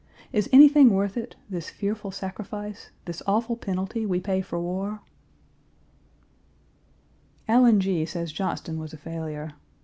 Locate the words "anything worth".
0.51-1.15